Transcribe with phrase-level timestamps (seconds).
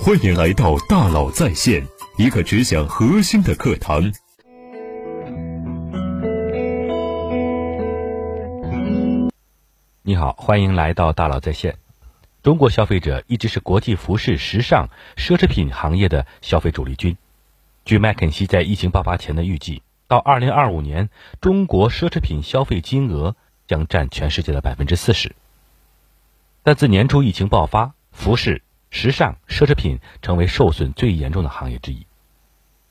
[0.00, 1.86] 欢迎来到大佬在线，
[2.16, 4.12] 一个只讲核心的课堂。
[10.02, 11.76] 你好，欢迎来到大佬在线。
[12.42, 17.16] 中国消费者一直是国际服饰、时尚、奢侈品行业的消费主力军。
[17.84, 23.36] 据麦肯锡在疫情爆发前的预计，到二零二五年，中国奢侈品消费金额
[23.68, 25.36] 将占全世界的百分之四十。
[26.64, 28.62] 但自年初疫情爆发，服饰、
[28.92, 32.06] 时尚、奢侈品成为受损最严重的行业之一，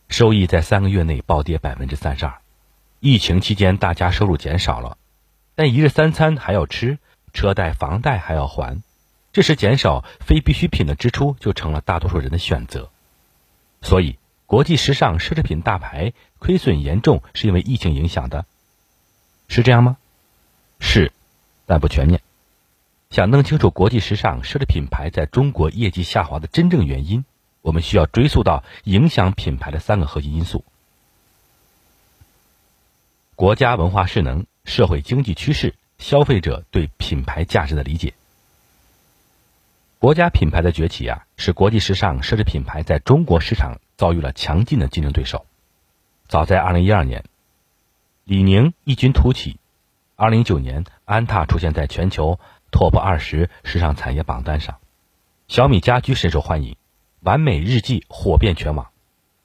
[0.09, 2.41] 收益在三个月内暴跌百分之三十二。
[2.99, 4.97] 疫情期间，大家收入减少了，
[5.53, 6.97] 但一日三餐还要吃，
[7.33, 8.81] 车贷、房贷还要还，
[9.31, 12.89] 这时减少非必需品的支出就成了大多数人的选择。
[13.83, 18.45] 所以，国际时尚奢侈品大牌亏损严重，是因为疫情影响的，
[19.47, 19.97] 是这样吗？
[20.79, 21.13] 是，
[21.67, 22.21] 但不全面。
[23.11, 27.25] 想弄清楚国际时尚奢侈品牌在中国业绩下滑的真正原因，
[27.61, 30.63] 我们需要追溯到影响品牌的三个核心因素：
[33.35, 38.13] 国家文化势能、社会经济趋势、消费者对品牌价值的理解。
[39.99, 45.45] 国家品牌的崛起啊，使国际时尚奢侈品牌在中国市场遭遇了强劲的竞争对手。
[46.29, 47.25] 早在2012年，
[48.23, 49.59] 李宁异军突起
[50.15, 52.39] ；2019年，安踏出现在全球。
[52.71, 54.79] Top 二十时尚产业榜单上，
[55.47, 56.77] 小米家居深受欢迎，
[57.19, 58.91] 完美日记火遍全网。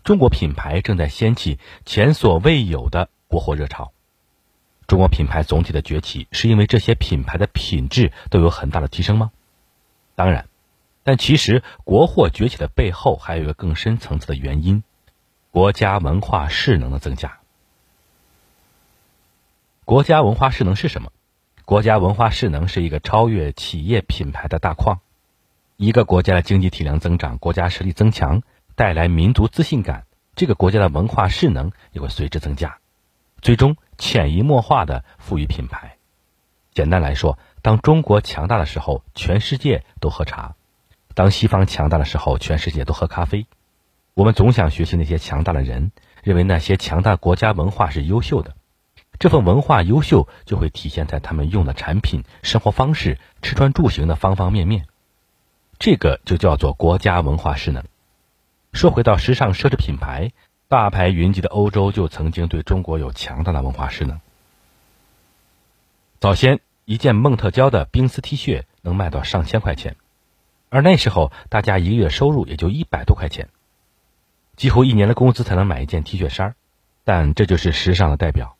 [0.05, 3.93] 中国品牌正在掀起前所未有的国货热潮。
[4.87, 9.33] 中国品牌总体的崛起，是因为这些品牌的品质都有很大的提升吗？
[10.15, 10.49] 当然，
[11.03, 14.85] 但其实国货崛起的背后还有一个更深层次的原因：
[15.51, 17.39] 国家文化势能的增加。
[19.85, 21.11] 国家文化势能是什么？
[21.67, 25.00] 国家文化势能是一个超越企业品牌的大框，
[25.77, 28.42] 一个国家的经济体量增长，国家实力增强，
[28.77, 30.05] 带来民族自信感，
[30.37, 32.78] 这个国家的文化势能也会随之增加，
[33.42, 35.97] 最终潜移默化的赋予品牌。
[36.72, 40.55] 简单来说，当中国强大的时候，全世界都喝茶；
[41.15, 43.49] 当西方强大的时候，全世界都喝咖啡。
[44.15, 45.91] 我们总想学习那些强大的人，
[46.22, 48.55] 认为那些强大国家文化是优秀的。
[49.19, 54.87] 这份文化优秀就会体现在他们用的产品、生活方式、吃穿住行的方方面面，
[55.78, 57.84] 这个就叫做国家文化势能。
[58.72, 60.32] 说回到时尚奢侈品牌，
[60.69, 64.21] 大牌云集的欧洲就曾经对中国有强大的文化势能。
[66.21, 69.97] 早先一件梦特娇的冰丝 T 恤能卖到上千块钱，
[70.69, 73.49] 而那时候大家一个月收入也就一百多块钱，
[74.56, 76.55] 几乎一年的工资才能买一件 T 恤衫
[77.05, 78.56] 但这就是时尚的代表。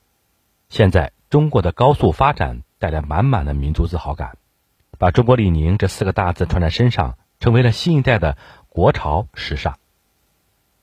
[0.69, 4.37] 现在中国的高速发展带来满满的民族自豪感，
[4.99, 8.37] 把中国李宁这四个大字穿在身上，成为了新一代的
[8.69, 9.79] 国潮时尚。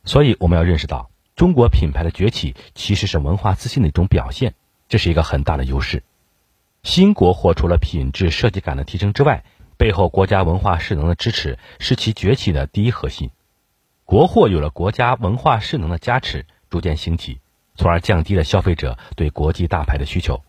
[0.04, 4.54] 所以我们要认识到，中国品牌的崛起其实是文化自信的一种表现，
[4.88, 6.02] 这是一个很大的优势。
[6.82, 9.44] 新国货除了品质设计感的提升之外，
[9.76, 13.30] 背后国家文化势能的支持是其崛起的第一核心。
[14.04, 17.40] 国货有了国家文化势能的加持，逐渐兴起。
[17.76, 20.42] 从而降低了消费者对国际大牌的需求，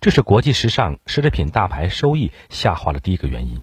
[0.00, 3.62] 这是国际时尚奢侈品大牌收益下滑的第一个原因。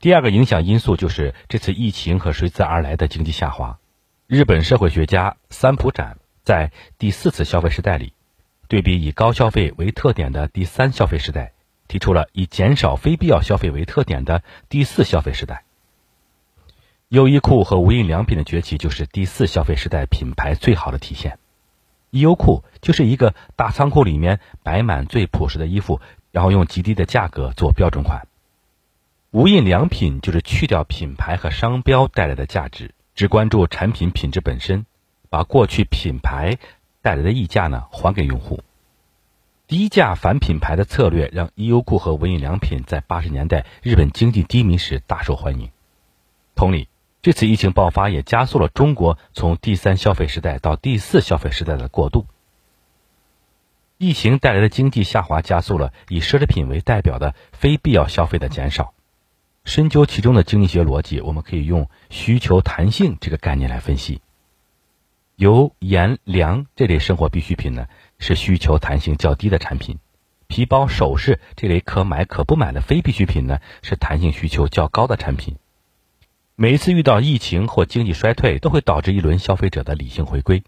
[0.00, 3.78] 第二个影响因素就是这次疫情和随之而来的经济下滑。
[4.26, 8.12] 日本社会学家三浦展在第四次消费时代里，
[8.66, 11.52] 对比以高消费为特点的第三消费时代，
[11.86, 15.64] 提出了以减少非必要消费为特点的第四消费时代。
[17.08, 21.38] 优衣库和无印良品的崛起就是第四消费时代品牌最好的体现。
[22.12, 25.98] 衣优库就是一个大仓库里面摆满最朴实的衣服，
[26.30, 28.28] 然后用极低的价格做标准款。
[29.30, 34.84] 无印良品就是去掉品牌和商标带来的价值，只关注产品品质本身，
[35.30, 36.58] 把过去品牌
[37.00, 38.60] 带来的溢价呢还给用户。
[39.66, 45.70] 低价反品牌的策略让衣优库和无印良品在八十年代日本经济低迷时大受欢迎。
[46.54, 46.91] 同理。
[47.22, 52.26] 这次疫情爆发也加速了中国从第三消费时代到第四消费时代的过渡。
[53.96, 58.92] 疫情带来的经济下滑加速了以奢侈品为代表的非必要消费的减少。
[59.64, 64.20] 深究其中的经济学逻辑，我们可以用需求弹性这个概念来分析。
[65.36, 67.86] 油、盐、粮这类生活必需品呢，
[68.18, 69.98] 是需求弹性较低的产品；
[70.48, 75.56] 皮包、首饰这类可买可不买的非必需品呢，是弹性需求较高的产品。
[76.54, 80.62] 每一次遇到疫情或经济衰退，都会导致一轮消费者的理性回归，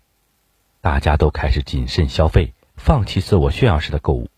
[0.80, 4.30] 大家都开始谨慎消费，放弃自我炫耀式的购物，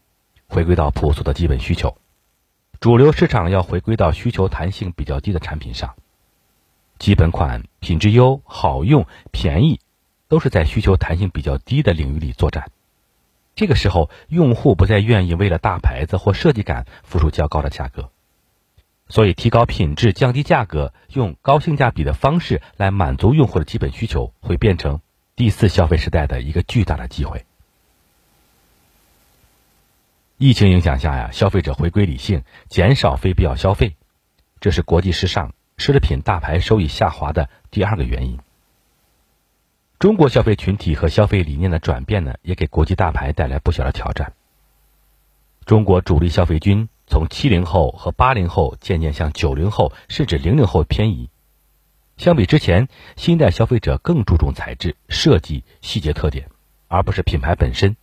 [0.48, 1.96] 回归到朴素的基本需求。
[2.80, 5.94] 主流市场要回归到需求弹性比较低的产品上。
[6.98, 9.80] 基本款、品质优、好用、便宜，
[10.28, 12.70] 都是在需求弹性比较低的领域里作战。
[13.54, 18.10] 这个时候，用户不再愿意为了大牌子或设计感付出较高的价格，
[19.08, 25.00] 所以提高品质、降低价格，用高性价比的方式来满足用户的基本需求，会变成
[25.36, 27.44] 第四消费时代的一个巨大的机会。
[30.38, 33.96] 疫情影响下呀，消费者回归理性，减少非必要消费，
[34.60, 38.38] 这是国际时尚奢侈品大牌收益下滑的第二个原因。
[39.98, 44.34] 中国消费群体和消费理念的转变呢，也给国际大牌带来不小的挑战。
[45.66, 51.28] 中国主力消费军从七零后和八零后渐渐向九零后甚至零零后偏移。
[52.16, 52.86] 相比之前，
[53.16, 56.48] 新一代消费者更注重材质、设计、细节特点，
[56.86, 57.96] 而不是品牌本身。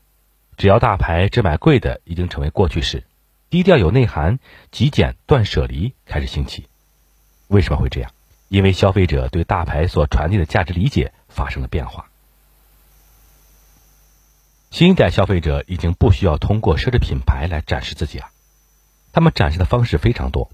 [0.57, 3.05] 只要大牌只买贵的，已经成为过去式。
[3.49, 4.39] 低调有内涵、
[4.69, 6.67] 极简断舍离开始兴起。
[7.47, 8.11] 为什么会这样？
[8.49, 12.09] 因为消费者对大牌所传递的价值理解发生了变化。
[14.73, 18.31] 新一代消费者已经不需要通过奢侈品牌来展示自己了，
[19.11, 20.49] 他们展示的方式非常多，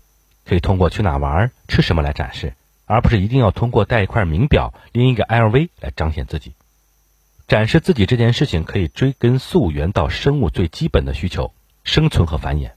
[0.45, 2.53] 可以通过去哪玩、吃什么来展示，
[2.85, 6.53] 而不是一定要通过戴一块名表、拎一个 LV 来彰显自己。
[7.47, 11.53] 展示自己这件事情可以追根溯源到生物最基本的需求——
[11.85, 12.71] 生存和繁衍。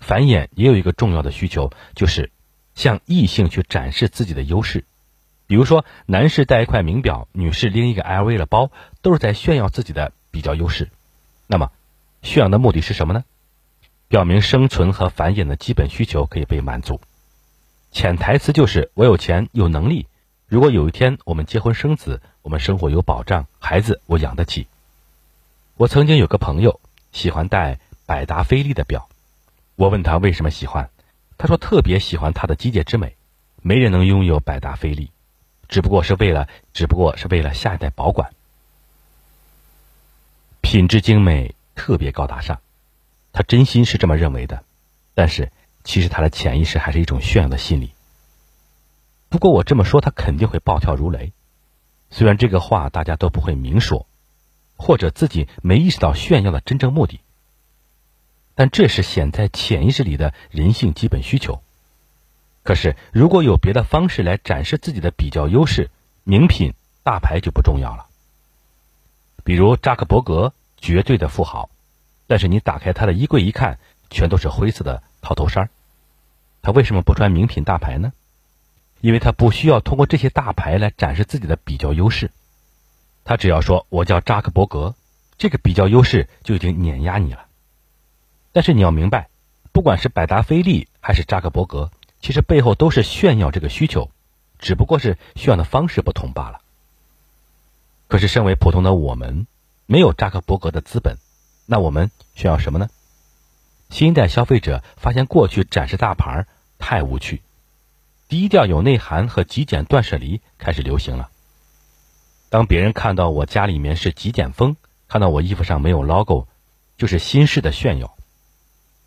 [0.00, 2.32] 繁衍也有一个重要的需求，就是
[2.74, 4.84] 向异性去展示自己的优势。
[5.46, 10.90] 比如说，男士戴一块名表，女士拎一个 LV 的包，都是在炫耀自己的比较优势。
[11.46, 11.72] 那么，
[12.20, 13.24] 炫耀的目的是什么呢？
[14.06, 17.00] 表明生存和繁衍的基本需求可以被满足。
[17.90, 20.08] 潜台词就是：我有钱，有能力。
[20.46, 24.66] 如果有一天我们结婚生子，我们生活有保障，孩子我养得起。
[25.78, 26.80] 我曾经有个朋友
[27.12, 29.08] 喜欢戴百达翡丽的表，
[29.76, 30.90] 我问他为什么喜欢，
[31.38, 33.16] 他说特别喜欢它的机械之美，
[33.62, 35.10] 没人能拥有百达翡丽，
[35.68, 38.30] 只不过是为了，只不过是为了下一代保管。
[40.68, 42.60] 品质精美，特别高大上，
[43.32, 44.64] 他真心是这么认为的，
[45.14, 45.52] 但是
[45.84, 47.92] 其实他的潜意识还是一种炫耀的心理。
[49.28, 51.32] 不过我这么说，他肯定会暴跳如雷。
[52.10, 54.08] 虽然这个话大家都不会明说，
[54.76, 57.20] 或者自己没意识到炫耀的真正目的，
[58.56, 61.62] 但这是显在潜意识里的人性基本需求。
[62.64, 65.90] 可是，如果有别的方式来展示自己的比较优势，
[66.24, 66.74] 名品
[67.04, 68.05] 大牌就不重要了。
[69.46, 71.70] 比如扎克伯格，绝对的富豪，
[72.26, 73.78] 但是你打开他的衣柜一看，
[74.10, 75.70] 全都是灰色的套头衫
[76.62, 78.12] 他为什么不穿名品大牌呢？
[79.00, 82.32] 因为他不需要通过这些大牌来展示自己的比较优势，
[83.22, 84.96] 他只要说“我叫扎克伯格”，
[85.38, 87.46] 这个比较优势就已经碾压你了。
[88.50, 89.28] 但是你要明白，
[89.70, 94.10] 不管是百达翡丽还是扎克伯格，其实背后都是炫耀这个需求，
[94.58, 96.62] 只不过是炫耀的方式不同罢了。
[98.08, 99.46] 可是身为普通的我们，
[99.86, 101.16] 没有扎克伯格的资本，
[101.66, 102.88] 那我们需要什么呢？
[103.90, 106.46] 新一代消费者发现，过去展示大牌
[106.78, 107.42] 太无趣。
[108.28, 111.30] 低调有内涵和极简断舍离开始流行了。
[112.48, 114.76] 当别人看到我家里面是极简风，
[115.08, 116.48] 看到我衣服上没有 logo，
[116.96, 118.16] 就是新式的炫耀。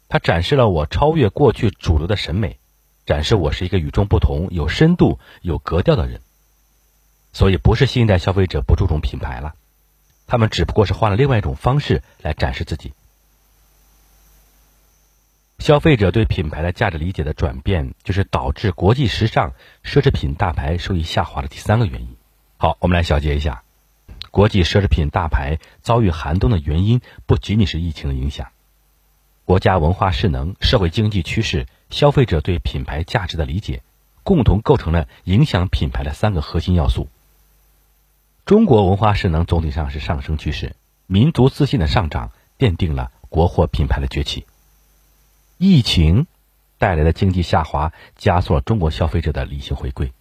[0.07, 2.59] 它展示了我超越过去主流的审美，
[3.05, 6.21] 展示我是一个与众不同、有深度、有格调的人。
[7.39, 9.55] 所以，不是新一代消费者不注重品牌了，
[10.27, 12.91] 他们只不过是换了另外一种方式来展示自己。
[15.57, 19.53] 消费者对品牌的价值理解的转变，就是导致国际时尚
[19.85, 22.17] 奢侈品大牌收益下滑的第三个原因。
[22.57, 23.63] 好，我们来小结一下，
[24.31, 28.49] 国际奢侈品大牌遭遇寒冬的原因，不仅仅是疫情的影响，
[29.45, 33.81] 国家文化势能、社会经济趋势、消费者对品牌价值的理解，
[34.23, 37.07] 共同构成了影响品牌的三个核心要素。
[38.49, 40.75] 中国文化势能总体上是上升趋势，
[41.05, 44.47] 民族自信的上涨奠定了国货品牌的崛起。
[45.59, 46.25] 疫情
[46.79, 50.13] 带来的经济下滑，加速了中国消费者的理性回归。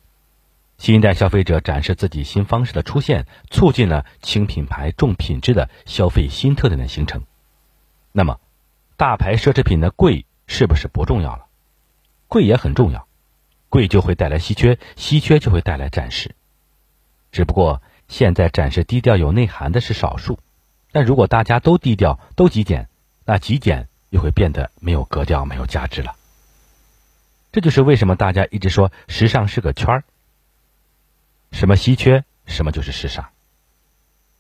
[0.77, 7.23] 新一代消费者展示自己新方式的出现，促进了轻品牌重品质的消费新特点的形成。
[8.13, 8.41] 那么，
[8.99, 11.47] 大牌奢侈品的贵是不是不重要了？
[12.27, 13.09] 贵也很重要，
[13.71, 16.35] 贵就会带来稀缺，稀缺就会带来展示。
[17.33, 20.41] 只不过现在展示低调有内涵的是少数，
[20.91, 22.89] 但如果大家都低调都极简，
[23.25, 23.89] 那极简。
[24.11, 26.17] 又会变得没有格调、没有价值了。
[27.53, 30.05] 这就是为什么大家一直说时尚是个圈儿，
[31.53, 33.29] 什么稀缺，什么就是时尚。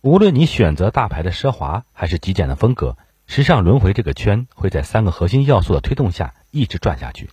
[0.00, 2.96] 无论你选择大牌的奢华，还是极简的风格，
[3.26, 7.28] 时尚轮回这个圈会在三个核心要素的推动下一直转下去。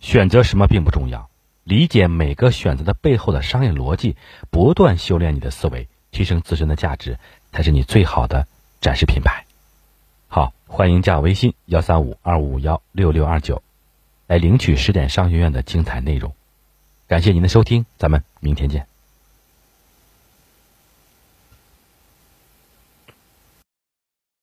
[0.00, 1.30] 选择什么并不重要，
[1.64, 4.16] 理解每个选择的背后的商业逻辑，
[4.50, 7.18] 不断修炼你的思维，提升自身的价值，
[7.52, 8.46] 才是你最好的
[8.80, 9.44] 展示品牌。
[10.28, 13.62] 好，欢迎加我微信幺三五二五幺六六二九，
[14.26, 16.34] 来领取十点商学院的精彩内容。
[17.06, 18.93] 感谢您的收听，咱们明天见。